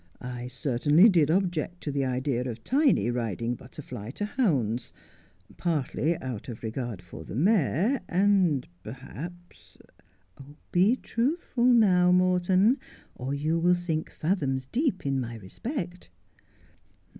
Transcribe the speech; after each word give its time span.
I 0.19 0.47
certainly 0.47 1.09
did 1.09 1.29
object 1.29 1.81
to 1.83 1.91
the 1.91 2.05
idea 2.05 2.49
of 2.49 2.63
Tiny 2.63 3.11
riding 3.11 3.53
Butterfly 3.53 4.09
to 4.15 4.25
hounds: 4.25 4.93
partly 5.57 6.17
out 6.19 6.49
of 6.49 6.63
regard 6.63 7.03
for 7.03 7.23
the 7.23 7.35
mare, 7.35 8.01
and 8.09 8.67
perhaps 8.81 9.77
''Be 10.71 10.95
truthful, 10.95 11.65
now, 11.65 12.11
Morton, 12.11 12.79
or 13.13 13.35
you 13.35 13.59
will 13.59 13.75
sink 13.75 14.09
fathoms 14.11 14.65
deep 14.65 15.05
in 15.05 15.19
my 15.21 15.35
respect.' 15.35 16.09